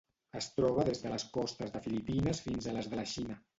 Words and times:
Es 0.37 0.45
troba 0.55 0.85
des 0.87 1.01
de 1.03 1.11
les 1.11 1.27
costes 1.37 1.75
de 1.77 1.83
Filipines 1.85 2.43
fins 2.49 2.71
a 2.73 2.77
les 2.81 2.93
de 2.95 3.03
la 3.03 3.09
Xina. 3.15 3.41